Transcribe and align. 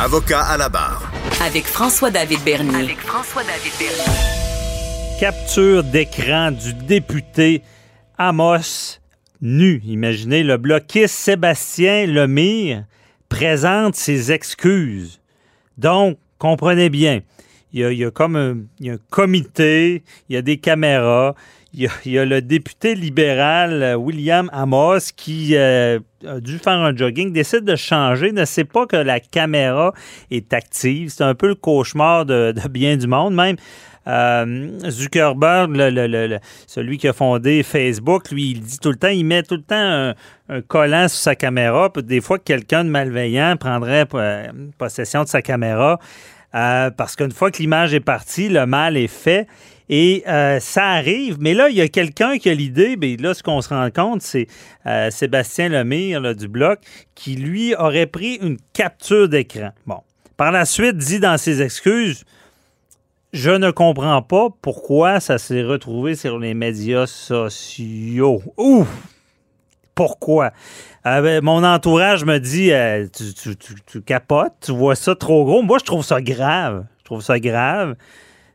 Avocat 0.00 0.42
à 0.42 0.56
la 0.56 0.68
barre. 0.68 1.10
Avec 1.44 1.64
François-David 1.64 2.38
Bernier. 2.44 2.84
Avec 2.84 2.98
François-David 2.98 3.72
Bernier. 3.80 5.18
Capture 5.18 5.82
d'écran 5.82 6.52
du 6.52 6.72
député 6.72 7.62
Amos 8.16 9.00
nu. 9.40 9.82
Imaginez, 9.84 10.44
le 10.44 10.56
bloquiste 10.56 11.16
Sébastien 11.16 12.06
Lemire 12.06 12.84
présente 13.28 13.96
ses 13.96 14.30
excuses. 14.30 15.20
Donc, 15.78 16.16
comprenez 16.38 16.90
bien, 16.90 17.22
il 17.72 17.92
y 17.92 18.04
a, 18.04 18.10
comme 18.12 18.36
un, 18.36 18.58
il 18.78 18.86
y 18.86 18.90
a 18.90 18.92
un 18.92 18.98
comité, 19.10 20.04
il 20.28 20.34
y 20.34 20.36
a 20.36 20.42
des 20.42 20.58
caméras, 20.58 21.34
il 21.74 21.90
y, 22.06 22.18
a, 22.18 22.24
le 22.24 22.40
député 22.40 22.94
libéral 22.94 23.82
euh, 23.82 23.94
William 23.94 24.48
Amos 24.52 25.12
qui 25.14 25.54
euh, 25.54 25.98
a 26.26 26.40
dû 26.40 26.58
faire 26.58 26.78
un 26.78 26.96
jogging, 26.96 27.32
décide 27.32 27.64
de 27.64 27.76
changer, 27.76 28.32
ne 28.32 28.46
sait 28.46 28.64
pas 28.64 28.86
que 28.86 28.96
la 28.96 29.20
caméra 29.20 29.92
est 30.30 30.52
active. 30.54 31.10
C'est 31.10 31.24
un 31.24 31.34
peu 31.34 31.48
le 31.48 31.54
cauchemar 31.54 32.24
de, 32.24 32.54
bien 32.70 32.96
du 32.96 33.06
monde. 33.06 33.34
Même 33.34 33.56
euh, 34.06 34.78
Zuckerberg, 34.88 36.40
celui 36.66 36.96
qui 36.96 37.06
a 37.06 37.12
fondé 37.12 37.62
Facebook, 37.62 38.30
lui, 38.30 38.52
il 38.52 38.60
dit 38.62 38.78
tout 38.78 38.90
le 38.90 38.96
temps, 38.96 39.08
il 39.08 39.26
met 39.26 39.42
tout 39.42 39.56
le 39.56 39.62
temps 39.62 40.14
un, 40.48 40.62
collant 40.62 41.06
sur 41.08 41.18
sa 41.18 41.34
caméra. 41.34 41.92
Des 42.02 42.22
fois, 42.22 42.38
quelqu'un 42.38 42.84
de 42.84 42.88
malveillant 42.88 43.56
prendrait 43.58 44.06
possession 44.78 45.22
de 45.22 45.28
sa 45.28 45.42
caméra. 45.42 46.00
Parce 46.52 47.16
qu'une 47.16 47.32
fois 47.32 47.50
que 47.50 47.58
l'image 47.58 47.94
est 47.94 48.00
partie, 48.00 48.48
le 48.48 48.66
mal 48.66 48.96
est 48.96 49.06
fait. 49.06 49.46
Et 49.90 50.22
euh, 50.28 50.60
ça 50.60 50.84
arrive, 50.84 51.38
mais 51.40 51.54
là, 51.54 51.70
il 51.70 51.76
y 51.76 51.80
a 51.80 51.88
quelqu'un 51.88 52.36
qui 52.38 52.50
a 52.50 52.54
l'idée, 52.54 52.96
mais 52.96 53.16
là, 53.16 53.32
ce 53.32 53.42
qu'on 53.42 53.62
se 53.62 53.70
rend 53.70 53.90
compte, 53.90 54.20
c'est 54.20 54.46
euh, 54.86 55.10
Sébastien 55.10 55.70
Lemire 55.70 56.34
du 56.34 56.46
Bloc, 56.46 56.80
qui, 57.14 57.36
lui, 57.36 57.74
aurait 57.74 58.06
pris 58.06 58.34
une 58.42 58.58
capture 58.74 59.28
d'écran. 59.28 59.70
Bon. 59.86 60.00
Par 60.36 60.52
la 60.52 60.66
suite, 60.66 60.98
dit 60.98 61.20
dans 61.20 61.38
ses 61.38 61.62
excuses, 61.62 62.24
je 63.32 63.50
ne 63.50 63.70
comprends 63.70 64.22
pas 64.22 64.48
pourquoi 64.62 65.20
ça 65.20 65.38
s'est 65.38 65.62
retrouvé 65.62 66.14
sur 66.16 66.38
les 66.38 66.54
médias 66.54 67.06
sociaux. 67.06 68.42
Ouf! 68.56 68.88
Pourquoi? 69.98 70.52
Euh, 71.06 71.20
ben, 71.22 71.42
mon 71.42 71.64
entourage 71.64 72.24
me 72.24 72.38
dit 72.38 72.70
tu, 73.34 73.56
tu, 73.84 74.00
capotes, 74.00 74.54
tu 74.60 74.70
vois 74.70 74.94
ça 74.94 75.16
trop 75.16 75.44
gros. 75.44 75.62
Moi, 75.62 75.78
je 75.80 75.84
trouve 75.84 76.04
ça 76.04 76.20
grave. 76.22 76.84
Je 77.00 77.04
trouve 77.04 77.20
ça 77.20 77.40
grave 77.40 77.96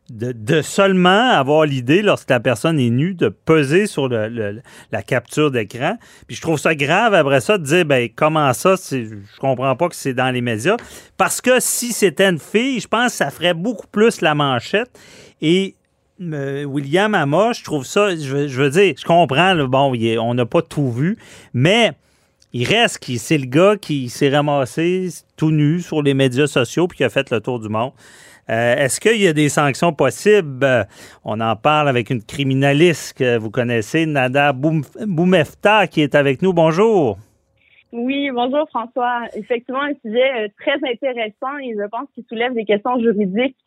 de, 0.09 0.61
seulement 0.61 1.31
avoir 1.31 1.65
l'idée, 1.65 2.01
lorsque 2.01 2.29
la 2.29 2.39
personne 2.39 2.79
est 2.79 2.89
nue, 2.89 3.13
de 3.13 3.27
peser 3.27 3.87
sur 3.87 4.07
la 4.07 5.01
capture 5.05 5.51
d'écran. 5.51 5.97
Puis 6.27 6.37
je 6.37 6.41
trouve 6.41 6.57
ça 6.57 6.75
grave 6.75 7.13
après 7.13 7.41
ça 7.41 7.57
de 7.57 7.63
dire, 7.63 7.83
ben 7.83 8.07
comment 8.15 8.53
ça, 8.53 8.75
je 8.89 9.39
comprends 9.39 9.75
pas 9.75 9.89
que 9.89 9.95
c'est 9.95 10.13
dans 10.13 10.31
les 10.31 10.41
médias. 10.41 10.77
Parce 11.17 11.41
que 11.41 11.59
si 11.59 11.91
c'était 11.91 12.29
une 12.29 12.39
fille, 12.39 12.79
je 12.79 12.87
pense 12.87 13.11
que 13.11 13.17
ça 13.17 13.31
ferait 13.31 13.53
beaucoup 13.53 13.87
plus 13.87 14.21
la 14.21 14.33
manchette. 14.33 14.97
Et 15.41 15.75
William 16.19 17.15
Amos, 17.15 17.53
je 17.53 17.63
trouve 17.63 17.85
ça, 17.85 18.15
je, 18.15 18.61
veux 18.61 18.69
dire, 18.69 18.93
je 18.97 19.03
comprends, 19.03 19.55
bon, 19.65 19.93
on 20.21 20.33
n'a 20.33 20.45
pas 20.45 20.61
tout 20.61 20.91
vu, 20.91 21.17
mais 21.53 21.93
il 22.53 22.67
reste 22.67 23.03
c'est 23.17 23.37
le 23.37 23.47
gars 23.47 23.75
qui 23.77 24.09
s'est 24.09 24.29
ramassé 24.29 25.09
tout 25.35 25.49
nu 25.49 25.81
sur 25.81 26.03
les 26.03 26.13
médias 26.13 26.45
sociaux 26.45 26.87
puis 26.87 26.97
qui 26.97 27.03
a 27.03 27.09
fait 27.09 27.29
le 27.31 27.41
tour 27.41 27.59
du 27.59 27.67
monde. 27.67 27.91
Euh, 28.49 28.75
est-ce 28.75 28.99
qu'il 28.99 29.21
y 29.21 29.27
a 29.27 29.33
des 29.33 29.49
sanctions 29.49 29.93
possibles? 29.93 30.63
Euh, 30.63 30.83
on 31.23 31.39
en 31.39 31.55
parle 31.55 31.89
avec 31.89 32.09
une 32.09 32.21
criminaliste 32.21 33.13
que 33.17 33.37
vous 33.37 33.49
connaissez, 33.49 34.05
Nada 34.05 34.53
Boumefta, 34.53 35.87
qui 35.87 36.01
est 36.01 36.13
avec 36.13 36.41
nous. 36.41 36.53
Bonjour. 36.53 37.17
Oui, 37.93 38.31
bonjour 38.31 38.67
François. 38.69 39.21
Effectivement, 39.35 39.83
un 39.83 39.93
sujet 40.03 40.45
euh, 40.45 40.47
très 40.59 40.75
intéressant 40.91 41.57
et 41.61 41.75
je 41.79 41.87
pense 41.87 42.09
qu'il 42.15 42.23
soulève 42.27 42.53
des 42.53 42.65
questions 42.65 42.99
juridiques 42.99 43.57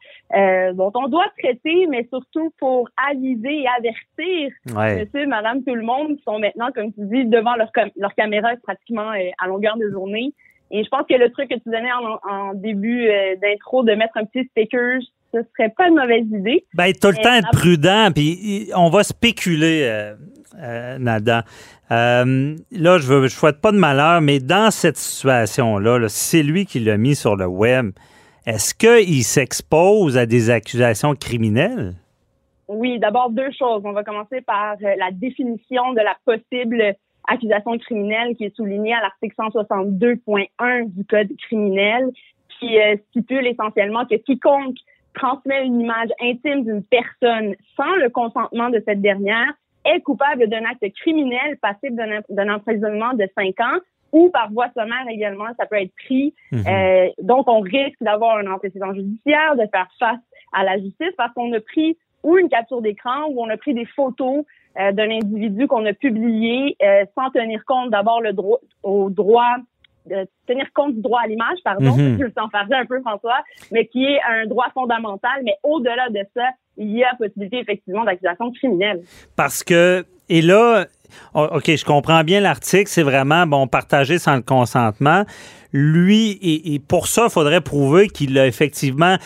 dont 0.75 0.91
on 0.97 1.07
doit 1.07 1.29
traiter, 1.39 1.87
mais 1.87 2.05
surtout 2.11 2.53
pour 2.59 2.89
aviser 3.09 3.63
et 3.63 3.67
avertir 3.79 4.51
monsieur, 4.67 5.27
madame, 5.29 5.63
tout 5.63 5.77
le 5.77 5.83
monde 5.83 6.17
qui 6.17 6.23
sont 6.25 6.41
maintenant, 6.41 6.73
comme 6.75 6.93
tu 6.93 7.03
dis, 7.03 7.25
devant 7.27 7.55
leur, 7.55 7.71
leur 7.95 8.13
caméra 8.17 8.51
pratiquement 8.65 9.13
à 9.39 9.47
longueur 9.47 9.77
de 9.77 9.89
journée. 9.91 10.35
Et 10.71 10.83
je 10.83 10.89
pense 10.89 11.07
que 11.09 11.15
le 11.15 11.31
truc 11.31 11.49
que 11.49 11.55
tu 11.55 11.71
donnais 11.71 11.93
en, 12.29 12.55
début 12.55 13.09
euh, 13.09 13.37
d'intro 13.37 13.85
de 13.85 13.93
mettre 13.93 14.17
un 14.17 14.25
petit 14.25 14.49
sticker, 14.49 15.01
ce 15.43 15.49
serait 15.57 15.73
pas 15.77 15.89
une 15.89 15.97
mauvaise 15.97 16.27
idée. 16.27 16.65
Ben, 16.75 16.93
tout 16.93 17.09
le 17.09 17.23
temps 17.23 17.35
être 17.35 17.51
prudent, 17.53 18.09
puis 18.15 18.71
on 18.75 18.89
va 18.89 19.03
spéculer, 19.03 19.83
euh, 19.85 20.15
euh, 20.59 20.99
Nada. 20.99 21.45
là, 21.91 22.25
je 22.99 23.23
je 23.23 23.29
souhaite 23.29 23.61
pas 23.61 23.73
de 23.73 23.79
malheur, 23.79 24.21
mais 24.21 24.39
dans 24.39 24.71
cette 24.71 24.97
situation-là, 24.97 25.99
-là, 25.99 26.09
c'est 26.09 26.43
lui 26.43 26.67
qui 26.67 26.81
l'a 26.81 26.97
mis 26.97 27.15
sur 27.15 27.37
le 27.37 27.47
web. 27.47 27.91
Est-ce 28.47 28.75
qu'il 28.75 29.25
s'expose 29.25 30.17
à 30.17 30.25
des 30.25 30.51
accusations 30.51 31.15
criminelles? 31.15 31.95
Oui, 32.69 32.99
d'abord 32.99 33.31
deux 33.31 33.51
choses. 33.57 33.83
On 33.85 33.93
va 33.93 34.05
commencer 34.05 34.41
par 34.41 34.77
la 34.81 35.11
définition 35.13 35.93
de 35.93 36.01
la 36.01 36.17
possible 36.25 36.97
accusation 37.29 37.77
criminelle 37.79 38.37
qui 38.37 38.45
est 38.45 38.57
soulignée 38.57 38.95
à 38.95 39.01
l'article 39.01 39.35
162.1 39.37 40.85
du 40.91 41.05
Code 41.05 41.29
criminel 41.47 42.11
qui 42.59 42.79
euh, 42.79 42.97
stipule 43.11 43.47
essentiellement 43.47 44.07
que 44.07 44.17
quiconque 44.17 44.77
transmet 45.17 45.65
une 45.65 45.81
image 45.81 46.11
intime 46.21 46.65
d'une 46.65 46.85
personne 46.85 47.57
sans 47.77 47.97
le 47.97 48.09
consentement 48.11 48.71
de 48.71 48.83
cette 48.87 49.01
dernière 49.01 49.53
est 49.85 50.01
coupable 50.01 50.49
d'un 50.49 50.65
acte 50.65 50.85
criminel 50.95 51.57
passible 51.61 51.97
d'un 52.29 52.55
emprisonnement 52.55 53.15
de 53.15 53.29
cinq 53.37 53.59
ans 53.61 53.79
ou 54.13 54.31
par 54.31 54.51
voie 54.51 54.69
sommaire 54.75 55.07
également, 55.11 55.47
ça 55.59 55.67
peut 55.67 55.77
être 55.77 55.93
pris. 56.05 56.35
Mhm. 56.53 56.65
euh, 56.67 57.09
donc, 57.23 57.49
on 57.49 57.61
risque 57.61 58.01
d'avoir 58.01 58.39
un 58.39 58.47
antécédent 58.47 58.95
judiciaire, 58.95 59.57
de 59.57 59.67
faire 59.71 59.89
face 59.99 60.21
à 60.53 60.65
la 60.65 60.79
justice 60.79 61.13
parce 61.17 61.33
qu'on 61.35 61.53
a 61.53 61.61
pris 61.61 61.99
ou 62.23 62.39
une 62.39 62.49
capture 62.49 62.81
d'écran 62.83 63.27
ou 63.31 63.43
on 63.43 63.49
a 63.51 63.57
pris 63.57 63.75
des 63.75 63.85
photos 63.85 64.45
euh, 64.79 64.93
d'un 64.93 65.11
individu 65.11 65.67
qu'on 65.67 65.85
a 65.87 65.93
publié 65.93 66.77
euh, 66.83 67.05
sans 67.15 67.31
tenir 67.31 67.65
compte 67.67 67.91
d'abord 67.91 68.21
le 68.21 68.33
droit 68.33 68.59
au 68.83 69.11
droit 69.11 69.57
de 70.07 70.27
tenir 70.47 70.67
compte 70.75 70.95
du 70.95 71.01
droit 71.01 71.21
à 71.25 71.27
l'image, 71.27 71.59
pardon, 71.65 71.97
mm 71.97 72.17
je 72.19 72.25
le 72.25 72.33
sens 72.37 72.51
faire 72.51 72.67
un 72.71 72.87
peu 72.87 73.01
François, 73.01 73.43
mais 73.73 73.87
qui 73.87 74.05
est 74.05 74.21
un 74.29 74.47
droit 74.47 74.67
fondamental, 74.75 75.41
mais 75.45 75.57
au-delà 75.63 76.09
de 76.11 76.21
ça, 76.35 76.49
il 76.77 76.97
y 76.97 77.05
a 77.05 77.15
possibilité 77.17 77.59
effectivement 77.59 78.05
d'accusation 78.05 78.53
criminelle. 78.53 79.03
Parce 79.37 79.65
que 79.65 80.05
et 80.29 80.43
là, 80.43 80.87
OK, 81.35 81.65
je 81.67 81.85
comprends 81.85 82.25
bien 82.25 82.41
l'article, 82.41 82.89
c'est 82.89 83.03
vraiment 83.03 83.47
bon 83.47 83.67
partager 83.67 84.19
sans 84.19 84.37
le 84.37 84.43
consentement. 84.43 85.25
Lui, 85.73 86.39
et, 86.43 86.79
pour 86.79 87.07
ça, 87.07 87.25
il 87.27 87.31
faudrait 87.31 87.61
prouver 87.61 88.09
qu'il 88.09 88.39
a 88.39 88.47
effectivement. 88.47 89.17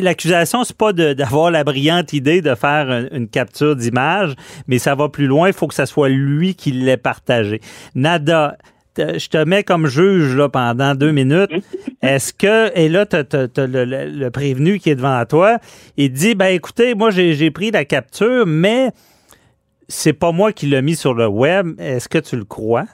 L'accusation, 0.00 0.64
c'est 0.64 0.76
pas 0.76 0.92
d'avoir 0.92 1.50
la 1.50 1.64
brillante 1.64 2.12
idée 2.12 2.40
de 2.40 2.54
faire 2.54 3.08
une, 3.12 3.28
capture 3.28 3.76
d'image, 3.76 4.34
mais 4.68 4.78
ça 4.78 4.94
va 4.94 5.08
plus 5.08 5.26
loin. 5.26 5.48
Il 5.48 5.54
faut 5.54 5.66
que 5.66 5.74
ce 5.74 5.84
soit 5.84 6.08
lui 6.08 6.54
qui 6.54 6.72
l'ait 6.72 6.96
partagé. 6.96 7.60
Nada, 7.94 8.56
je 8.98 9.28
te 9.28 9.44
mets 9.44 9.64
comme 9.64 9.86
juge 9.86 10.36
là, 10.36 10.48
pendant 10.48 10.94
deux 10.94 11.12
minutes. 11.12 11.50
Est-ce 12.02 12.32
que, 12.32 12.76
et 12.76 12.88
là, 12.88 13.06
tu 13.06 13.16
as, 13.16 13.48
le, 13.56 14.28
prévenu 14.30 14.78
qui 14.78 14.90
est 14.90 14.94
devant 14.94 15.24
toi, 15.24 15.58
il 15.96 16.12
dit, 16.12 16.34
ben 16.34 16.46
écoutez, 16.46 16.94
moi 16.94 17.10
j'ai 17.10 17.50
pris 17.50 17.70
la 17.70 17.84
capture, 17.84 18.46
mais 18.46 18.90
c'est 19.88 20.12
pas 20.12 20.32
moi 20.32 20.52
qui 20.52 20.66
l'ai 20.66 20.82
mis 20.82 20.96
sur 20.96 21.14
le 21.14 21.26
web. 21.26 21.80
Est-ce 21.80 22.08
que 22.08 22.18
tu 22.18 22.36
le 22.36 22.44
crois? 22.44 22.86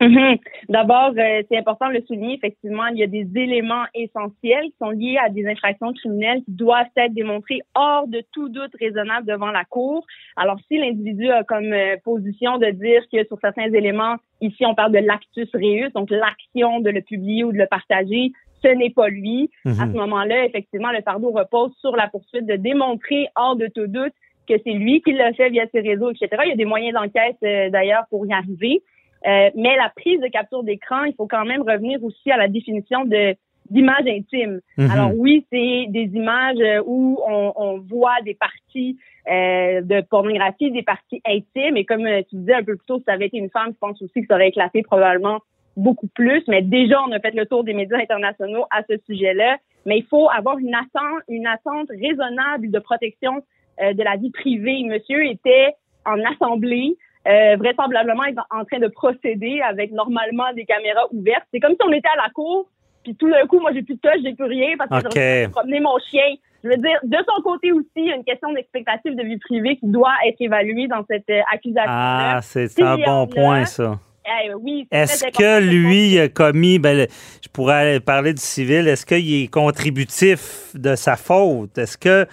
Mhm. 0.00 0.38
D'abord, 0.68 1.12
euh, 1.16 1.42
c'est 1.48 1.56
important 1.56 1.88
de 1.88 1.94
le 1.94 2.02
souligner, 2.02 2.34
effectivement, 2.34 2.86
il 2.86 2.98
y 2.98 3.02
a 3.02 3.06
des 3.06 3.28
éléments 3.36 3.84
essentiels 3.94 4.64
qui 4.64 4.74
sont 4.80 4.90
liés 4.90 5.18
à 5.24 5.28
des 5.28 5.46
infractions 5.46 5.92
criminelles 5.92 6.42
qui 6.44 6.52
doivent 6.52 6.86
être 6.96 7.14
démontrés 7.14 7.60
hors 7.74 8.08
de 8.08 8.22
tout 8.32 8.48
doute 8.48 8.72
raisonnable 8.80 9.26
devant 9.26 9.50
la 9.50 9.64
Cour. 9.64 10.04
Alors, 10.36 10.58
si 10.68 10.78
l'individu 10.78 11.30
a 11.30 11.44
comme 11.44 11.72
euh, 11.72 11.96
position 12.04 12.58
de 12.58 12.70
dire 12.70 13.02
que 13.12 13.24
sur 13.26 13.38
certains 13.40 13.72
éléments, 13.72 14.16
ici 14.40 14.66
on 14.66 14.74
parle 14.74 14.92
de 14.92 14.98
l'actus 14.98 15.48
reus, 15.54 15.92
donc 15.92 16.10
l'action 16.10 16.80
de 16.80 16.90
le 16.90 17.00
publier 17.00 17.44
ou 17.44 17.52
de 17.52 17.58
le 17.58 17.66
partager, 17.66 18.32
ce 18.62 18.68
n'est 18.68 18.90
pas 18.90 19.08
lui. 19.08 19.50
À 19.64 19.74
ce 19.74 19.84
mhm. 19.84 19.92
moment-là, 19.92 20.44
effectivement, 20.44 20.90
le 20.90 21.02
fardeau 21.02 21.30
repose 21.30 21.72
sur 21.80 21.94
la 21.94 22.08
poursuite 22.08 22.46
de 22.46 22.56
démontrer 22.56 23.28
hors 23.36 23.56
de 23.56 23.68
tout 23.68 23.86
doute 23.86 24.14
que 24.48 24.54
c'est 24.64 24.72
lui 24.72 25.00
qui 25.02 25.12
l'a 25.12 25.32
fait 25.32 25.50
via 25.50 25.66
ses 25.72 25.80
réseaux, 25.80 26.10
etc. 26.10 26.28
Il 26.44 26.50
y 26.50 26.52
a 26.52 26.56
des 26.56 26.64
moyens 26.64 26.94
d'enquête 26.94 27.36
euh, 27.42 27.70
d'ailleurs 27.70 28.04
pour 28.10 28.26
y 28.26 28.32
arriver. 28.32 28.82
Euh, 29.26 29.50
mais 29.54 29.76
la 29.76 29.90
prise 29.94 30.20
de 30.20 30.28
capture 30.28 30.62
d'écran, 30.62 31.04
il 31.04 31.14
faut 31.14 31.26
quand 31.26 31.44
même 31.44 31.62
revenir 31.62 32.02
aussi 32.04 32.30
à 32.30 32.36
la 32.36 32.48
définition 32.48 33.04
de 33.04 33.34
d'image 33.70 34.06
intime. 34.06 34.60
Mhm. 34.76 34.90
Alors 34.90 35.12
oui, 35.16 35.46
c'est 35.50 35.86
des 35.88 36.10
images 36.12 36.58
euh, 36.60 36.82
où 36.84 37.18
on, 37.26 37.52
on 37.56 37.78
voit 37.78 38.20
des 38.22 38.34
parties 38.34 38.98
euh, 39.26 39.80
de 39.80 40.02
pornographie, 40.02 40.70
des 40.70 40.82
parties 40.82 41.22
intimes. 41.26 41.78
Et 41.78 41.86
comme 41.86 42.06
tu 42.28 42.36
disais 42.36 42.52
un 42.52 42.62
peu 42.62 42.76
plus 42.76 42.86
tôt, 42.86 42.98
si 42.98 43.04
ça 43.04 43.14
avait 43.14 43.26
été 43.26 43.38
une 43.38 43.48
femme, 43.48 43.72
je 43.72 43.78
pense 43.78 44.02
aussi 44.02 44.20
que 44.20 44.26
ça 44.26 44.34
aurait 44.34 44.48
éclaté 44.48 44.82
probablement 44.82 45.40
beaucoup 45.78 46.08
plus. 46.08 46.44
Mais 46.46 46.60
déjà, 46.60 47.00
on 47.08 47.12
a 47.12 47.20
fait 47.20 47.34
le 47.34 47.46
tour 47.46 47.64
des 47.64 47.72
médias 47.72 47.96
internationaux 47.96 48.66
à 48.70 48.82
ce 48.88 48.98
sujet-là. 49.06 49.56
Mais 49.86 49.96
il 49.96 50.04
faut 50.04 50.28
avoir 50.28 50.58
une 50.58 50.74
attente, 50.74 51.22
une 51.28 51.46
attente 51.46 51.88
raisonnable 51.88 52.70
de 52.70 52.78
protection 52.78 53.42
de 53.80 54.02
la 54.02 54.16
vie 54.16 54.30
privée. 54.30 54.82
Monsieur 54.84 55.24
était 55.24 55.72
en 56.04 56.20
assemblée 56.20 56.96
euh, 57.26 57.56
vraisemblablement 57.56 58.24
en 58.50 58.64
train 58.64 58.78
de 58.78 58.88
procéder 58.88 59.60
avec 59.60 59.92
normalement 59.92 60.52
des 60.54 60.64
caméras 60.64 61.06
ouvertes. 61.12 61.44
C'est 61.52 61.60
comme 61.60 61.72
si 61.72 61.86
on 61.86 61.92
était 61.92 62.08
à 62.08 62.22
la 62.22 62.30
cour, 62.30 62.68
puis 63.02 63.14
tout 63.14 63.30
d'un 63.30 63.46
coup, 63.46 63.60
moi, 63.60 63.70
j'ai 63.72 63.82
plus 63.82 63.94
de 63.94 64.00
touch, 64.00 64.20
j'ai 64.24 64.34
plus 64.34 64.46
rien 64.46 64.76
parce 64.78 65.02
que 65.02 65.08
okay. 65.08 65.44
je 65.44 65.50
promener 65.50 65.80
mon 65.80 65.98
chien. 66.10 66.34
Je 66.62 66.70
veux 66.70 66.76
dire, 66.76 66.98
de 67.02 67.18
son 67.28 67.42
côté 67.42 67.72
aussi, 67.72 67.88
il 67.96 68.06
y 68.06 68.12
a 68.12 68.16
une 68.16 68.24
question 68.24 68.50
d'expectative 68.52 69.14
de 69.14 69.22
vie 69.22 69.38
privée 69.38 69.76
qui 69.76 69.86
doit 69.86 70.14
être 70.26 70.40
évaluée 70.40 70.88
dans 70.88 71.04
cette 71.08 71.28
euh, 71.28 71.40
accusation. 71.52 71.90
Ah, 71.90 72.40
c'est 72.42 72.82
un 72.82 72.96
bon 72.96 73.26
point, 73.26 73.66
ça. 73.66 73.98
Eh, 74.26 74.54
oui, 74.54 74.88
est-ce 74.90 75.26
que 75.26 75.60
lui 75.60 76.18
a 76.18 76.30
commis, 76.30 76.78
ben, 76.78 77.06
je 77.42 77.48
pourrais 77.50 78.00
parler 78.00 78.32
du 78.32 78.40
civil, 78.40 78.88
est-ce 78.88 79.04
qu'il 79.04 79.42
est 79.42 79.48
contributif 79.48 80.70
de 80.74 80.94
sa 80.94 81.16
faute? 81.16 81.76
Est-ce 81.76 81.98
que 81.98 82.26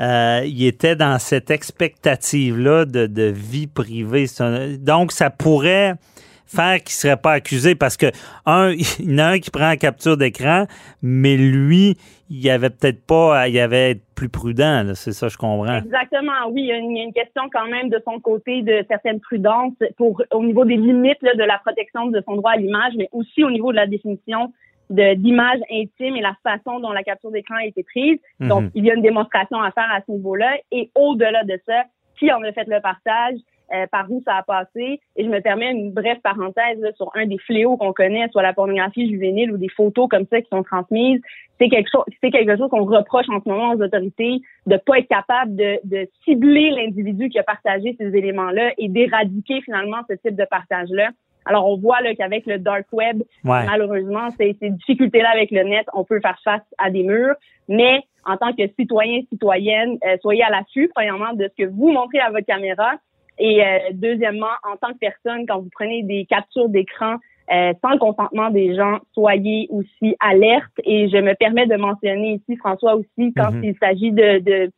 euh, 0.00 0.42
il 0.44 0.64
était 0.66 0.96
dans 0.96 1.18
cette 1.18 1.50
expectative-là 1.50 2.84
de, 2.84 3.30
vie 3.30 3.66
privée? 3.66 4.26
donc, 4.78 5.12
ça 5.12 5.30
pourrait 5.30 5.94
faire 6.46 6.76
qu'il 6.76 6.92
ne 6.92 7.00
serait 7.00 7.16
pas 7.16 7.32
accusé 7.32 7.74
parce 7.74 7.96
que, 7.96 8.06
un, 8.46 8.70
il 8.98 9.10
y 9.10 9.14
en 9.14 9.18
a 9.18 9.24
un 9.32 9.38
qui 9.38 9.50
prend 9.50 9.68
la 9.68 9.76
capture 9.76 10.16
d'écran, 10.16 10.66
mais 11.02 11.36
lui, 11.36 11.96
il 12.30 12.48
avait 12.50 12.70
peut-être 12.70 13.04
pas, 13.06 13.48
il 13.48 13.58
avait 13.58 13.92
être 13.92 14.02
plus 14.14 14.28
prudent, 14.28 14.92
c'est 14.94 15.12
ça, 15.12 15.28
je 15.28 15.36
comprends. 15.36 15.78
Exactement, 15.78 16.48
oui, 16.50 16.62
il 16.62 16.66
y, 16.66 16.72
a 16.72 16.76
une, 16.76 17.12
question 17.12 17.42
quand 17.52 17.66
même 17.66 17.90
de 17.90 18.00
son 18.06 18.20
côté 18.20 18.62
de 18.62 18.84
certaine 18.88 19.20
prudence 19.20 19.74
pour, 19.96 20.22
au 20.30 20.42
niveau 20.42 20.64
des 20.64 20.76
limites 20.76 21.22
de 21.22 21.44
la 21.44 21.58
protection 21.58 22.06
de 22.06 22.22
son 22.26 22.36
droit 22.36 22.52
à 22.52 22.56
l'image, 22.56 22.92
mais 22.96 23.08
aussi 23.12 23.44
au 23.44 23.50
niveau 23.50 23.72
de 23.72 23.76
la 23.76 23.86
définition 23.86 24.52
d'image 24.90 25.60
intime 25.70 26.16
et 26.16 26.20
la 26.20 26.34
façon 26.42 26.80
dont 26.80 26.92
la 26.92 27.02
capture 27.02 27.30
d'écran 27.30 27.56
a 27.56 27.66
été 27.66 27.82
prise. 27.82 28.18
Mhm. 28.40 28.48
Donc, 28.48 28.70
il 28.74 28.84
y 28.84 28.90
a 28.90 28.94
une 28.94 29.02
démonstration 29.02 29.60
à 29.60 29.70
faire 29.70 29.90
à 29.92 30.00
ce 30.06 30.12
niveau-là. 30.12 30.56
Et 30.70 30.90
au-delà 30.94 31.44
de 31.44 31.58
ça, 31.66 31.84
qui 32.18 32.30
en 32.32 32.42
a 32.42 32.52
fait 32.52 32.66
le 32.68 32.80
partage, 32.80 33.38
euh, 33.72 33.86
par 33.90 34.10
où 34.10 34.20
ça 34.26 34.36
a 34.36 34.42
passé? 34.42 35.00
Et 35.16 35.24
je 35.24 35.30
me 35.30 35.40
permets 35.40 35.70
une 35.70 35.92
brève 35.92 36.20
parenthèse 36.22 36.78
sur 36.96 37.10
un 37.14 37.24
des 37.24 37.38
fléaux 37.38 37.78
qu'on 37.78 37.94
connaît, 37.94 38.28
soit 38.30 38.42
la 38.42 38.52
pornographie 38.52 39.08
juvénile 39.08 39.50
ou 39.50 39.56
des 39.56 39.70
photos 39.70 40.08
comme 40.10 40.26
ça 40.26 40.42
qui 40.42 40.48
sont 40.50 40.62
transmises. 40.62 41.22
C'est 41.58 41.70
quelque 41.70 41.88
chose, 41.90 42.04
c'est 42.20 42.30
quelque 42.30 42.54
chose 42.58 42.68
qu'on 42.68 42.84
reproche 42.84 43.24
en 43.30 43.40
ce 43.42 43.48
moment 43.48 43.72
aux 43.72 43.80
autorités 43.80 44.42
de 44.66 44.76
pas 44.76 44.98
être 44.98 45.08
capable 45.08 45.56
de, 45.56 45.80
de 45.84 46.06
cibler 46.24 46.70
l'individu 46.70 47.30
qui 47.30 47.38
a 47.38 47.42
partagé 47.44 47.96
ces 47.98 48.14
éléments-là 48.14 48.72
et 48.76 48.88
d'éradiquer 48.88 49.62
finalement 49.62 50.00
ce 50.06 50.16
type 50.16 50.36
de 50.36 50.44
partage-là. 50.44 51.08
Alors, 51.44 51.68
on 51.68 51.76
voit 51.76 52.00
là, 52.00 52.14
qu'avec 52.14 52.46
le 52.46 52.58
dark 52.58 52.86
web, 52.92 53.22
malheureusement, 53.44 54.28
ces, 54.38 54.56
ces 54.60 54.70
difficultés-là 54.70 55.30
avec 55.30 55.50
le 55.50 55.62
net, 55.64 55.86
on 55.94 56.04
peut 56.04 56.20
faire 56.20 56.38
face 56.44 56.62
à 56.78 56.90
des 56.90 57.02
murs. 57.02 57.34
Mais 57.68 58.02
en 58.24 58.36
tant 58.36 58.52
que 58.52 58.62
citoyen, 58.78 59.20
citoyenne, 59.30 59.98
euh, 60.06 60.16
soyez 60.20 60.42
à 60.42 60.50
l'affût, 60.50 60.90
premièrement, 60.94 61.32
de 61.34 61.48
ce 61.48 61.64
que 61.64 61.68
vous 61.68 61.90
montrez 61.90 62.20
à 62.20 62.30
votre 62.30 62.46
caméra 62.46 62.94
et 63.38 63.64
euh, 63.64 63.78
deuxièmement, 63.92 64.54
en 64.70 64.76
tant 64.76 64.92
que 64.92 64.98
personne, 64.98 65.46
quand 65.46 65.58
vous 65.58 65.70
prenez 65.72 66.02
des 66.02 66.26
captures 66.26 66.68
d'écran 66.68 67.16
euh, 67.52 67.72
sans 67.82 67.90
le 67.90 67.98
consentement 67.98 68.50
des 68.50 68.74
gens, 68.76 68.98
soyez 69.14 69.66
aussi 69.70 70.14
alerte. 70.20 70.72
Et 70.84 71.08
je 71.08 71.16
me 71.16 71.34
permets 71.34 71.66
de 71.66 71.76
mentionner 71.76 72.34
ici, 72.34 72.56
François, 72.56 72.94
aussi, 72.94 73.32
quand 73.36 73.50
mhm. 73.50 73.64
il 73.64 73.74
s'agit 73.78 74.12
de, 74.12 74.38
de 74.38 74.70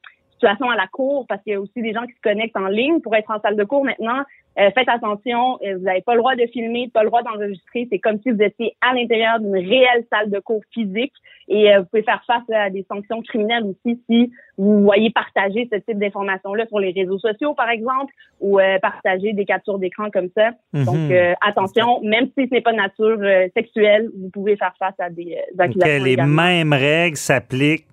à 0.46 0.76
la 0.76 0.86
cour, 0.86 1.26
parce 1.28 1.42
qu'il 1.42 1.52
y 1.52 1.56
a 1.56 1.60
aussi 1.60 1.82
des 1.82 1.92
gens 1.92 2.06
qui 2.06 2.12
se 2.12 2.20
connectent 2.22 2.56
en 2.56 2.68
ligne 2.68 3.00
pour 3.00 3.14
être 3.14 3.30
en 3.30 3.40
salle 3.40 3.56
de 3.56 3.64
cours 3.64 3.84
maintenant. 3.84 4.22
Euh, 4.58 4.70
faites 4.72 4.88
attention, 4.88 5.58
euh, 5.64 5.76
vous 5.76 5.84
n'avez 5.84 6.02
pas 6.02 6.14
le 6.14 6.20
droit 6.20 6.36
de 6.36 6.46
filmer, 6.46 6.88
pas 6.92 7.02
le 7.02 7.08
droit 7.08 7.22
d'enregistrer. 7.22 7.88
C'est 7.90 7.98
comme 7.98 8.20
si 8.22 8.30
vous 8.30 8.40
étiez 8.40 8.76
à 8.80 8.94
l'intérieur 8.94 9.40
d'une 9.40 9.56
réelle 9.56 10.04
salle 10.12 10.30
de 10.30 10.38
cours 10.38 10.62
physique 10.72 11.12
et 11.48 11.74
euh, 11.74 11.80
vous 11.80 11.86
pouvez 11.86 12.04
faire 12.04 12.22
face 12.24 12.48
à 12.54 12.70
des 12.70 12.86
sanctions 12.88 13.20
criminelles 13.22 13.64
aussi 13.64 14.00
si 14.08 14.30
vous 14.56 14.82
voyez 14.82 15.10
partager 15.10 15.68
ce 15.72 15.78
type 15.78 15.98
d'informations-là 15.98 16.66
sur 16.66 16.78
les 16.78 16.92
réseaux 16.92 17.18
sociaux, 17.18 17.54
par 17.54 17.68
exemple, 17.68 18.12
ou 18.40 18.60
partager 18.80 19.32
des 19.32 19.44
captures 19.44 19.80
d'écran 19.80 20.10
comme 20.12 20.28
ça. 20.36 20.50
Mhm. 20.72 20.84
Donc, 20.84 21.36
attention, 21.40 22.00
même 22.02 22.26
si 22.38 22.46
ce 22.46 22.54
n'est 22.54 22.60
pas 22.60 22.70
de 22.70 22.76
nature 22.76 23.18
sexuelle, 23.52 24.10
vous 24.16 24.30
pouvez 24.30 24.56
faire 24.56 24.72
face 24.78 24.94
à 25.00 25.10
des 25.10 25.36
accusations. 25.58 26.04
les 26.04 26.16
mêmes 26.16 26.72
règles 26.72 27.16
s'appliquent 27.16 27.88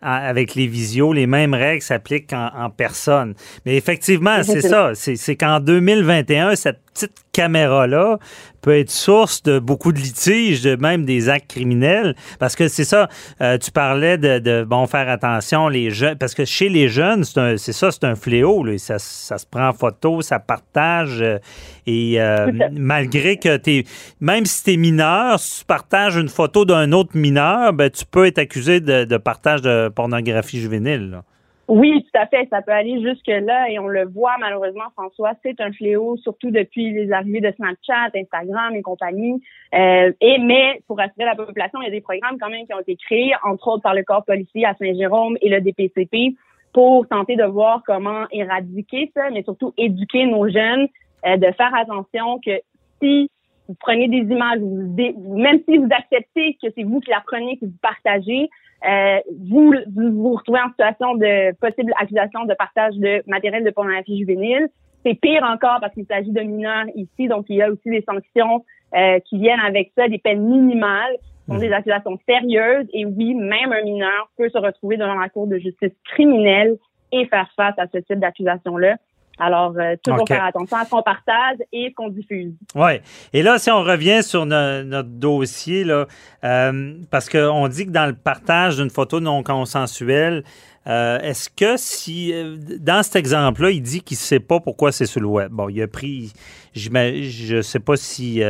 avec 0.00 0.54
les 0.54 0.66
visios, 0.66 1.12
les 1.12 1.26
mêmes 1.26 1.54
règles 1.54 1.82
s'appliquent 1.82 2.32
en, 2.32 2.70
personne. 2.70 3.34
Mais 3.66 3.76
effectivement, 3.76 4.42
c'est 4.42 4.60
ça. 4.60 4.92
C'est 4.94 5.36
qu'en 5.36 5.60
2021, 5.60 6.54
cette 6.56 6.80
petite 6.98 7.24
caméra-là 7.32 8.18
peut 8.60 8.76
être 8.76 8.90
source 8.90 9.42
de 9.44 9.60
beaucoup 9.60 9.92
de 9.92 9.98
litiges, 9.98 10.62
de 10.62 10.74
même 10.74 11.04
des 11.04 11.28
actes 11.28 11.48
criminels. 11.48 12.16
Parce 12.40 12.56
que 12.56 12.66
c'est 12.66 12.84
ça, 12.84 13.08
euh, 13.40 13.56
tu 13.56 13.70
parlais 13.70 14.18
de, 14.18 14.64
bon, 14.64 14.86
faire 14.86 15.08
attention, 15.08 15.68
les 15.68 15.90
jeunes, 15.90 16.16
parce 16.16 16.34
que 16.34 16.44
chez 16.44 16.68
les 16.68 16.88
jeunes, 16.88 17.22
c'est 17.24 17.72
ça, 17.72 17.90
c'est 17.92 18.04
un 18.04 18.16
fléau. 18.16 18.66
Ça, 18.78 18.98
se 18.98 19.46
prend 19.48 19.68
en 19.68 19.72
photo, 19.72 20.22
ça 20.22 20.40
partage. 20.40 21.22
Euh, 21.22 21.38
et 21.86 22.20
euh, 22.20 22.50
malgré 22.72 23.36
que 23.36 23.56
tu 23.56 23.84
même 24.20 24.44
si 24.44 24.64
tu 24.64 24.72
es 24.72 24.76
mineur, 24.76 25.38
si 25.38 25.60
tu 25.60 25.64
partages 25.64 26.16
une 26.16 26.28
photo 26.28 26.64
d'un 26.64 26.92
autre 26.92 27.16
mineur, 27.16 27.72
ben, 27.72 27.88
tu 27.90 28.04
peux 28.04 28.26
être 28.26 28.38
accusé 28.38 28.80
de, 28.80 29.04
de 29.04 29.16
partage 29.16 29.62
de 29.62 29.88
pornographie 29.88 30.60
juvénile. 30.60 31.10
Là. 31.10 31.24
Oui, 31.68 32.02
tout 32.02 32.18
à 32.18 32.26
fait. 32.26 32.48
Ça 32.48 32.62
peut 32.62 32.72
aller 32.72 33.02
jusque-là 33.02 33.70
et 33.70 33.78
on 33.78 33.88
le 33.88 34.06
voit 34.06 34.36
malheureusement, 34.40 34.84
François, 34.94 35.32
c'est 35.42 35.60
un 35.60 35.70
fléau, 35.70 36.16
surtout 36.16 36.50
depuis 36.50 36.90
les 36.92 37.12
arrivées 37.12 37.42
de 37.42 37.52
Snapchat, 37.52 38.10
Instagram 38.14 38.74
et 38.74 38.80
compagnie. 38.80 39.42
Euh, 39.74 40.10
et 40.22 40.38
mais 40.38 40.80
pour 40.86 40.98
assurer 40.98 41.26
la 41.26 41.34
population, 41.36 41.82
il 41.82 41.84
y 41.84 41.88
a 41.88 41.90
des 41.90 42.00
programmes 42.00 42.38
quand 42.40 42.48
même 42.48 42.66
qui 42.66 42.72
ont 42.72 42.80
été 42.80 42.96
créés, 42.96 43.32
entre 43.44 43.68
autres 43.68 43.82
par 43.82 43.94
le 43.94 44.02
corps 44.02 44.24
policier 44.24 44.64
à 44.64 44.74
Saint-Jérôme 44.78 45.36
et 45.42 45.50
le 45.50 45.60
DPCP, 45.60 46.34
pour 46.72 47.06
tenter 47.06 47.36
de 47.36 47.44
voir 47.44 47.82
comment 47.86 48.24
éradiquer 48.30 49.12
ça, 49.14 49.28
mais 49.30 49.42
surtout 49.42 49.74
éduquer 49.76 50.24
nos 50.24 50.48
jeunes, 50.48 50.88
euh, 51.26 51.36
de 51.36 51.52
faire 51.52 51.74
attention 51.74 52.40
que 52.44 52.62
si 53.02 53.30
vous 53.68 53.76
prenez 53.78 54.08
des 54.08 54.32
images, 54.32 54.60
même 54.60 55.60
si 55.68 55.76
vous 55.76 55.88
acceptez 55.90 56.56
que 56.62 56.68
c'est 56.74 56.84
vous 56.84 57.00
qui 57.00 57.10
la 57.10 57.22
prenez, 57.26 57.58
que 57.58 57.66
vous 57.66 57.78
partagez, 57.82 58.48
euh, 58.88 59.18
vous, 59.48 59.74
vous 59.94 60.12
vous 60.12 60.34
retrouvez 60.34 60.60
en 60.60 60.68
situation 60.70 61.14
de 61.16 61.54
possible 61.56 61.92
accusation 61.98 62.44
de 62.44 62.54
partage 62.54 62.94
de 62.96 63.22
matériel 63.26 63.64
de 63.64 63.70
pornographie 63.70 64.18
juvénile. 64.18 64.68
C'est 65.04 65.14
pire 65.14 65.42
encore 65.42 65.78
parce 65.80 65.92
qu'il 65.94 66.06
s'agit 66.06 66.30
de 66.30 66.40
mineurs 66.40 66.86
ici, 66.94 67.28
donc 67.28 67.46
il 67.48 67.56
y 67.56 67.62
a 67.62 67.70
aussi 67.70 67.90
des 67.90 68.02
sanctions 68.02 68.64
euh, 68.94 69.18
qui 69.20 69.38
viennent 69.38 69.60
avec 69.60 69.92
ça, 69.96 70.08
des 70.08 70.18
peines 70.18 70.42
minimales, 70.42 71.16
sont 71.48 71.54
mmh. 71.54 71.60
des 71.60 71.72
accusations 71.72 72.18
sérieuses. 72.28 72.86
Et 72.92 73.04
oui, 73.04 73.34
même 73.34 73.72
un 73.72 73.82
mineur 73.82 74.30
peut 74.36 74.48
se 74.48 74.58
retrouver 74.58 74.96
devant 74.96 75.14
la 75.14 75.28
cour 75.28 75.46
de 75.46 75.58
justice 75.58 75.92
criminelle 76.04 76.76
et 77.12 77.26
faire 77.26 77.50
face 77.56 77.74
à 77.78 77.86
ce 77.92 77.98
type 77.98 78.18
d'accusation-là. 78.18 78.96
Alors, 79.38 79.72
euh, 79.78 79.94
toujours 80.02 80.26
faire 80.26 80.44
attention 80.44 80.76
à 80.76 80.84
ce 80.84 80.90
qu'on 80.90 81.02
partage 81.02 81.58
et 81.72 81.88
ce 81.90 81.94
qu'on 81.94 82.08
diffuse. 82.08 82.52
Oui. 82.74 82.92
Et 83.32 83.42
là, 83.42 83.58
si 83.58 83.70
on 83.70 83.82
revient 83.82 84.22
sur 84.22 84.46
notre 84.46 85.08
dossier, 85.08 85.84
là, 85.84 86.06
euh, 86.44 86.94
parce 87.10 87.28
qu'on 87.28 87.68
dit 87.68 87.86
que 87.86 87.90
dans 87.90 88.06
le 88.06 88.14
partage 88.14 88.76
d'une 88.76 88.90
photo 88.90 89.20
non 89.20 89.42
consensuelle, 89.42 90.42
euh, 90.86 91.18
est-ce 91.20 91.50
que 91.50 91.76
si, 91.76 92.32
dans 92.80 93.02
cet 93.02 93.16
exemple-là, 93.16 93.70
il 93.70 93.82
dit 93.82 94.00
qu'il 94.00 94.16
ne 94.16 94.20
sait 94.20 94.40
pas 94.40 94.58
pourquoi 94.58 94.90
c'est 94.90 95.06
sur 95.06 95.20
le 95.20 95.26
web? 95.26 95.52
Bon, 95.52 95.68
il 95.68 95.82
a 95.82 95.86
pris, 95.86 96.32
je 96.72 97.56
ne 97.56 97.62
sais 97.62 97.80
pas 97.80 97.96
si 97.96 98.40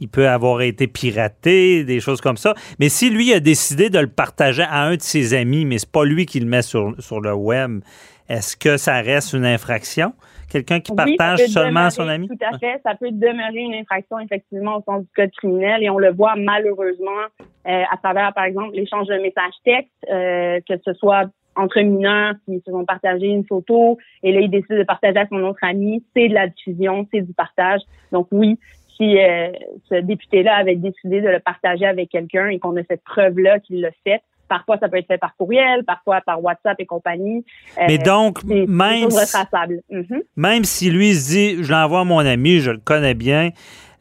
il 0.00 0.08
peut 0.08 0.28
avoir 0.28 0.62
été 0.62 0.86
piraté, 0.86 1.84
des 1.84 2.00
choses 2.00 2.22
comme 2.22 2.38
ça, 2.38 2.54
mais 2.78 2.88
si 2.88 3.10
lui 3.10 3.32
a 3.34 3.40
décidé 3.40 3.90
de 3.90 3.98
le 3.98 4.06
partager 4.06 4.62
à 4.62 4.84
un 4.84 4.96
de 4.96 5.02
ses 5.02 5.34
amis, 5.34 5.66
mais 5.66 5.78
c'est 5.78 5.90
pas 5.90 6.04
lui 6.04 6.24
qui 6.24 6.40
le 6.40 6.46
met 6.46 6.62
sur, 6.62 6.94
sur 6.98 7.20
le 7.20 7.34
web, 7.34 7.82
est-ce 8.28 8.56
que 8.56 8.76
ça 8.76 9.00
reste 9.00 9.32
une 9.32 9.44
infraction? 9.44 10.12
Quelqu'un 10.50 10.80
qui 10.80 10.94
partage 10.94 11.40
seulement 11.46 11.90
son 11.90 12.08
ami? 12.08 12.28
Tout 12.28 12.38
à 12.40 12.56
fait. 12.58 12.80
Ça 12.84 12.94
peut 12.94 13.10
demeurer 13.10 13.58
une 13.58 13.74
infraction, 13.74 14.18
effectivement, 14.20 14.76
au 14.76 14.82
sens 14.82 15.02
du 15.02 15.08
code 15.14 15.30
criminel. 15.32 15.82
Et 15.82 15.90
on 15.90 15.98
le 15.98 16.12
voit 16.12 16.34
malheureusement 16.36 17.10
euh, 17.40 17.82
à 17.90 17.96
travers, 17.96 18.32
par 18.32 18.44
exemple, 18.44 18.74
l'échange 18.74 19.08
de 19.08 19.14
messages 19.14 19.54
textes, 19.64 19.90
euh, 20.10 20.60
que 20.68 20.74
ce 20.84 20.92
soit 20.94 21.24
entre 21.56 21.80
mineurs 21.80 22.34
qui 22.44 22.62
se 22.64 22.70
sont 22.70 22.84
partagés 22.84 23.26
une 23.28 23.44
photo 23.44 23.98
et 24.22 24.32
là, 24.32 24.40
ils 24.40 24.50
décident 24.50 24.78
de 24.78 24.84
partager 24.84 25.18
à 25.18 25.26
son 25.26 25.42
autre 25.42 25.60
ami. 25.62 26.04
C'est 26.14 26.28
de 26.28 26.34
la 26.34 26.48
diffusion, 26.48 27.06
c'est 27.12 27.22
du 27.22 27.32
partage. 27.32 27.80
Donc 28.12 28.28
oui, 28.30 28.58
si 28.96 29.18
euh, 29.18 29.50
ce 29.88 29.96
député-là 29.96 30.54
avait 30.54 30.76
décidé 30.76 31.20
de 31.20 31.28
le 31.28 31.40
partager 31.40 31.86
avec 31.86 32.10
quelqu'un 32.10 32.48
et 32.48 32.58
qu'on 32.58 32.76
a 32.76 32.84
cette 32.84 33.04
preuve-là 33.04 33.58
qu'il 33.60 33.80
l'a 33.80 33.90
fait, 34.04 34.20
Parfois, 34.48 34.78
ça 34.78 34.88
peut 34.88 34.98
être 34.98 35.06
fait 35.06 35.18
par 35.18 35.34
courriel, 35.36 35.84
parfois 35.84 36.20
par 36.20 36.42
WhatsApp 36.42 36.76
et 36.78 36.86
compagnie. 36.86 37.44
Mais 37.76 38.00
euh, 38.00 38.04
donc, 38.04 38.44
même, 38.44 39.08
mhm. 39.90 40.22
même 40.36 40.64
si 40.64 40.90
lui 40.90 41.14
se 41.14 41.28
dit, 41.30 41.64
je 41.64 41.70
l'envoie 41.72 42.00
à 42.00 42.04
mon 42.04 42.18
ami, 42.18 42.60
je 42.60 42.70
le 42.70 42.78
connais 42.78 43.14
bien, 43.14 43.50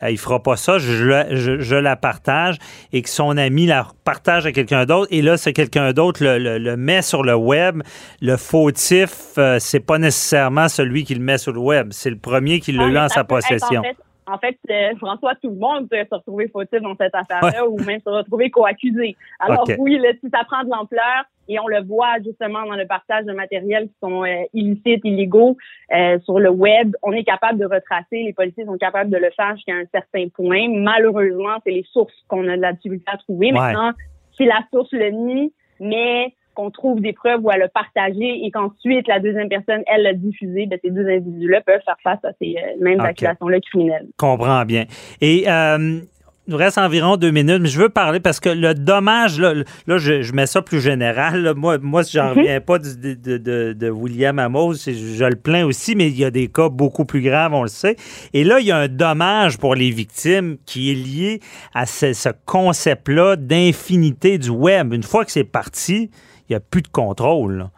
il 0.01 0.05
euh, 0.05 0.11
il 0.11 0.17
fera 0.17 0.41
pas 0.41 0.55
ça, 0.55 0.77
je, 0.77 1.75
la 1.75 1.95
partage 1.95 2.57
et 2.91 3.01
que 3.01 3.09
son 3.09 3.37
ami 3.37 3.65
la 3.65 3.87
partage 4.03 4.45
à 4.45 4.51
quelqu'un 4.51 4.85
d'autre 4.85 5.07
et 5.11 5.21
là, 5.21 5.37
c'est 5.37 5.53
quelqu'un 5.53 5.93
d'autre 5.93 6.23
le, 6.23 6.75
met 6.75 7.01
sur 7.01 7.23
le 7.23 7.35
web. 7.35 7.81
Le 8.21 8.37
fautif, 8.37 9.33
euh, 9.37 9.57
c'est 9.59 9.79
pas 9.79 9.97
nécessairement 9.97 10.67
celui 10.67 11.05
qui 11.05 11.15
le 11.15 11.21
met 11.21 11.37
sur 11.37 11.53
le 11.53 11.59
web, 11.59 11.89
c'est 11.91 12.09
le 12.09 12.17
premier 12.17 12.59
qui 12.59 12.71
l'a 12.71 12.87
eu 12.87 12.97
en 12.97 13.09
sa 13.09 13.23
possession 13.23 13.79
en 13.79 13.83
fait, 13.83 13.97
euh, 14.27 14.95
François, 14.97 15.35
tout 15.35 15.49
le 15.49 15.55
monde 15.55 15.89
peut 15.89 16.03
se 16.09 16.15
retrouver 16.15 16.47
fautif 16.47 16.81
dans 16.81 16.95
cette 16.95 17.15
affaire-là 17.15 17.67
ou 17.67 17.77
même 17.83 17.99
se 17.99 18.09
retrouver 18.09 18.49
co-accusé. 18.49 19.15
Alors 19.39 19.67
oui, 19.77 19.97
là, 19.97 20.09
si 20.21 20.29
ça 20.29 20.43
prend 20.45 20.63
de 20.63 20.69
l'ampleur, 20.69 21.25
Et 21.47 21.59
on 21.59 21.67
le 21.67 21.83
voit 21.83 22.17
justement 22.23 22.65
dans 22.65 22.75
le 22.75 22.87
partage 22.87 23.25
de 23.25 23.33
matériel 23.33 23.87
qui 23.87 23.95
sont 24.01 24.23
euh, 24.23 24.43
illicites, 24.53 25.01
illégaux 25.03 25.57
euh, 25.93 26.19
sur 26.21 26.39
le 26.39 26.49
web. 26.49 26.95
On 27.03 27.11
est 27.11 27.23
capable 27.23 27.59
de 27.59 27.65
retracer, 27.65 28.23
les 28.23 28.33
policiers 28.33 28.65
sont 28.65 28.77
capables 28.77 29.11
de 29.11 29.17
le 29.17 29.29
faire 29.35 29.55
jusqu'à 29.55 29.75
un 29.75 29.85
certain 29.91 30.27
point. 30.29 30.67
Malheureusement, 30.69 31.57
c'est 31.63 31.71
les 31.71 31.85
sources 31.91 32.15
qu'on 32.27 32.47
a 32.47 32.57
de 32.57 32.61
la 32.61 32.73
difficulté 32.73 33.05
à 33.07 33.17
trouver. 33.17 33.51
Maintenant, 33.51 33.91
si 34.35 34.45
la 34.45 34.61
source 34.71 34.91
le 34.91 35.09
nie, 35.09 35.53
mais 35.79 36.33
qu'on 36.55 36.71
trouve 36.71 37.01
des 37.01 37.13
preuves 37.13 37.41
où 37.43 37.51
elle 37.51 37.61
a 37.61 37.67
partagé 37.67 38.45
et 38.45 38.51
qu'ensuite 38.51 39.07
la 39.07 39.19
deuxième 39.19 39.49
personne, 39.49 39.83
elle 39.87 40.03
l'a 40.03 40.13
diffusé, 40.13 40.65
ben, 40.65 40.79
ces 40.83 40.89
deux 40.89 41.07
individus-là 41.07 41.61
peuvent 41.61 41.81
faire 41.85 41.97
face 42.03 42.23
à 42.23 42.31
ces 42.41 42.55
euh, 42.57 42.83
mêmes 42.83 43.01
accusations-là 43.01 43.59
criminelles. 43.59 44.07
Comprends 44.17 44.65
bien. 44.65 44.85
Et 45.21 45.45
euh, 45.47 45.99
il 46.47 46.51
nous 46.51 46.57
reste 46.57 46.77
environ 46.77 47.17
deux 47.17 47.31
minutes, 47.31 47.59
mais 47.59 47.69
je 47.69 47.79
veux 47.79 47.89
parler 47.89 48.19
parce 48.19 48.39
que 48.39 48.49
le 48.49 48.75
dommage, 48.75 49.39
là, 49.39 49.53
là 49.87 49.97
je, 49.97 50.31
mets 50.31 50.45
ça 50.45 50.61
plus 50.61 50.79
général. 50.79 51.53
Moi, 51.55 51.79
moi, 51.79 52.03
j'en 52.03 52.31
mhm. 52.31 52.37
reviens 52.37 52.61
pas 52.61 52.77
de, 52.77 53.15
de, 53.15 53.73
de, 53.73 53.89
William 53.89 54.37
Amos, 54.37 54.75
je, 54.85 55.25
le 55.25 55.35
plains 55.35 55.65
aussi, 55.65 55.95
mais 55.95 56.07
il 56.07 56.17
y 56.17 56.23
a 56.23 56.29
des 56.29 56.47
cas 56.47 56.69
beaucoup 56.69 57.05
plus 57.05 57.21
graves, 57.21 57.53
on 57.53 57.63
le 57.63 57.67
sait. 57.67 57.95
Et 58.33 58.43
là, 58.43 58.59
il 58.59 58.67
y 58.67 58.71
a 58.71 58.77
un 58.77 58.87
dommage 58.87 59.57
pour 59.57 59.73
les 59.73 59.89
victimes 59.89 60.57
qui 60.67 60.91
est 60.91 60.93
lié 60.93 61.39
à 61.73 61.87
ce, 61.87 62.13
ce 62.13 62.29
concept-là 62.45 63.37
d'infinité 63.37 64.37
du 64.37 64.51
web. 64.51 64.93
Une 64.93 65.03
fois 65.03 65.25
que 65.25 65.31
c'est 65.31 65.43
parti, 65.43 66.11
il 66.49 66.53
n'y 66.53 66.55
a 66.55 66.59
plus 66.59 66.81
de 66.81 66.87
contrôle. 66.87 67.69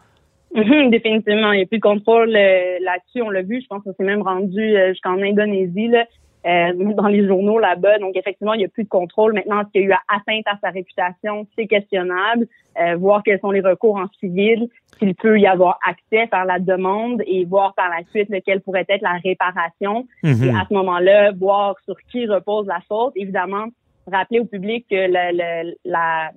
Mhm, 0.54 0.90
définitivement, 0.90 1.52
il 1.52 1.58
n'y 1.58 1.62
a 1.62 1.66
plus 1.66 1.78
de 1.78 1.82
contrôle 1.82 2.34
euh, 2.34 2.78
là-dessus. 2.80 3.22
On 3.22 3.30
l'a 3.30 3.42
vu, 3.42 3.60
je 3.60 3.66
pense 3.66 3.82
qu'on 3.82 3.92
s'est 3.92 4.04
même 4.04 4.22
rendu 4.22 4.60
euh, 4.60 4.90
jusqu'en 4.90 5.20
Indonésie, 5.20 5.88
là, 5.88 6.04
euh, 6.46 6.72
dans 6.94 7.06
les 7.06 7.26
journaux 7.26 7.58
là-bas. 7.58 7.98
Donc, 7.98 8.16
effectivement, 8.16 8.54
il 8.54 8.58
n'y 8.58 8.64
a 8.64 8.68
plus 8.68 8.84
de 8.84 8.88
contrôle. 8.88 9.34
Maintenant, 9.34 9.62
ce 9.66 9.72
qu'il 9.72 9.82
y 9.82 9.84
a 9.84 9.88
eu 9.88 9.92
atteinte 10.08 10.46
à 10.46 10.58
sa 10.62 10.70
réputation, 10.70 11.46
c'est 11.56 11.66
questionnable. 11.66 12.46
voir 12.98 13.22
quels 13.24 13.40
sont 13.40 13.50
les 13.50 13.60
recours 13.60 13.96
en 13.96 14.06
civil, 14.20 14.68
s'il 14.98 15.14
peut 15.14 15.38
y 15.38 15.46
avoir 15.46 15.78
accès, 15.86 16.28
faire 16.28 16.44
la 16.44 16.58
demande 16.60 17.22
et 17.26 17.44
voir 17.44 17.74
par 17.74 17.90
la 17.90 18.04
suite 18.10 18.30
lequel 18.30 18.60
pourrait 18.60 18.86
être 18.88 19.02
la 19.02 19.18
réparation. 19.22 20.06
Mhm. 20.22 20.44
Et 20.44 20.50
à 20.50 20.64
ce 20.68 20.74
moment-là, 20.74 21.32
voir 21.32 21.74
sur 21.84 21.96
qui 22.10 22.26
repose 22.26 22.66
la 22.66 22.80
faute. 22.88 23.12
Évidemment, 23.16 23.66
rappeler 24.10 24.40
au 24.40 24.44
public 24.44 24.86
que 24.90 24.96
le, 24.96 25.74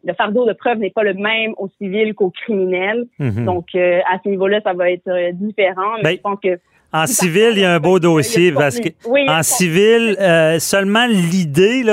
le 0.03 0.13
fardeau 0.13 0.45
de 0.45 0.53
preuve 0.53 0.79
n'est 0.79 0.89
pas 0.91 1.03
le 1.03 1.13
même 1.13 1.53
au 1.57 1.69
civil 1.77 2.13
qu'au 2.13 2.29
criminel. 2.29 3.05
Mhm. 3.19 3.45
Donc, 3.45 3.67
euh, 3.75 3.99
à 4.11 4.17
ce 4.23 4.29
niveau-là, 4.29 4.61
ça 4.63 4.73
va 4.73 4.91
être 4.91 5.07
euh, 5.07 5.31
différent. 5.33 5.97
Mais 5.97 6.03
ben, 6.03 6.15
je 6.15 6.21
pense 6.21 6.39
que 6.43 6.59
en 6.93 7.05
civil, 7.05 7.51
il 7.53 7.59
y 7.59 7.63
a 7.63 7.75
un 7.75 7.79
beau 7.79 7.99
dossier 7.99 8.51
parce 8.51 8.77
que 8.77 8.89
en 9.29 9.43
civil, 9.43 10.17
euh, 10.19 10.59
seulement 10.59 11.05
l'idée, 11.05 11.83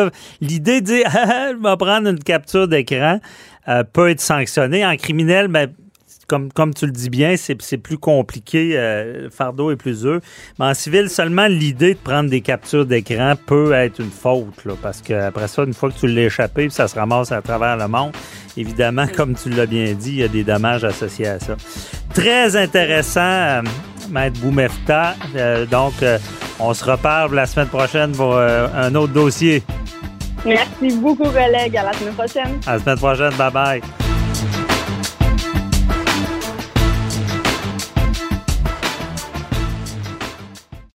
l'idée 0.40 0.80
de 0.80 0.86
dire 0.86 1.04
je 1.12 1.56
vais 1.56 1.76
prendre 1.76 2.08
une 2.08 2.18
capture 2.18 2.66
d'écran 2.66 3.20
peut 3.92 4.08
être 4.08 4.20
sanctionnée. 4.20 4.84
En 4.84 4.96
criminel, 4.96 5.46
ben, 5.46 5.68
comme, 6.28 6.52
comme 6.52 6.74
tu 6.74 6.86
le 6.86 6.92
dis 6.92 7.08
bien, 7.08 7.34
c'est 7.36 7.78
plus 7.78 7.98
compliqué. 7.98 8.72
Euh, 8.74 9.24
le 9.24 9.30
fardeau 9.30 9.70
est 9.70 9.76
plus 9.76 10.02
dur. 10.02 10.20
Mais 10.58 10.66
en 10.66 10.74
civil, 10.74 11.08
seulement 11.08 11.46
l'idée 11.46 11.94
de 11.94 11.98
prendre 11.98 12.30
des 12.30 12.42
captures 12.42 12.86
d'écran 12.86 13.32
peut 13.46 13.72
être 13.72 14.00
une 14.00 14.10
faute. 14.10 14.64
Là, 14.64 14.74
parce 14.80 15.00
qu'après 15.00 15.48
ça, 15.48 15.64
une 15.64 15.74
fois 15.74 15.90
que 15.90 15.98
tu 15.98 16.06
l'as 16.06 16.26
échappé, 16.26 16.68
ça 16.70 16.86
se 16.86 16.94
ramasse 16.94 17.32
à 17.32 17.40
travers 17.40 17.76
le 17.76 17.88
monde. 17.88 18.12
Évidemment, 18.56 19.06
comme 19.16 19.34
tu 19.34 19.48
l'as 19.48 19.66
bien 19.66 19.94
dit, 19.94 20.10
il 20.10 20.18
y 20.18 20.22
a 20.22 20.28
des 20.28 20.44
dommages 20.44 20.84
associés 20.84 21.28
à 21.28 21.40
ça. 21.40 21.56
Très 22.12 22.56
intéressant, 22.56 23.20
euh, 23.20 23.62
Maître 24.10 24.38
Boumefta. 24.40 25.14
Euh, 25.34 25.64
donc, 25.64 25.94
on 26.60 26.74
se 26.74 26.84
reparle 26.84 27.34
la 27.34 27.46
semaine 27.46 27.68
prochaine 27.68 28.12
pour 28.12 28.36
un 28.36 28.94
autre 28.94 29.12
dossier. 29.12 29.62
Merci 30.44 30.96
beaucoup, 30.96 31.24
collègue. 31.24 31.76
À 31.76 31.84
la 31.84 31.92
semaine 31.94 32.14
prochaine. 32.14 32.60
À 32.66 32.74
la 32.74 32.80
semaine 32.80 32.98
prochaine. 32.98 33.34
Bye 33.36 33.52
bye. 33.52 33.97